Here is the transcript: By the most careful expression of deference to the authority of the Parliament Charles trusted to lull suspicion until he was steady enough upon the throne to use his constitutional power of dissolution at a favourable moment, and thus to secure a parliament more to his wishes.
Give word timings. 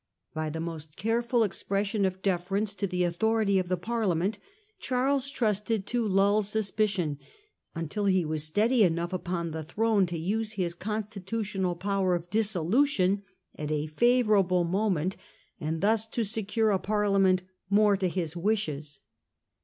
By 0.33 0.49
the 0.49 0.59
most 0.59 0.95
careful 0.95 1.43
expression 1.43 2.05
of 2.05 2.23
deference 2.23 2.73
to 2.73 2.87
the 2.87 3.03
authority 3.03 3.59
of 3.59 3.67
the 3.67 3.77
Parliament 3.77 4.39
Charles 4.79 5.29
trusted 5.29 5.85
to 5.85 6.07
lull 6.07 6.41
suspicion 6.41 7.19
until 7.75 8.05
he 8.05 8.25
was 8.25 8.43
steady 8.43 8.81
enough 8.83 9.13
upon 9.13 9.51
the 9.51 9.61
throne 9.63 10.07
to 10.07 10.17
use 10.17 10.53
his 10.53 10.73
constitutional 10.73 11.75
power 11.75 12.15
of 12.15 12.31
dissolution 12.31 13.21
at 13.55 13.69
a 13.71 13.85
favourable 13.85 14.63
moment, 14.63 15.17
and 15.59 15.81
thus 15.81 16.07
to 16.07 16.23
secure 16.23 16.71
a 16.71 16.79
parliament 16.79 17.43
more 17.69 17.95
to 17.95 18.09
his 18.09 18.35
wishes. 18.35 19.01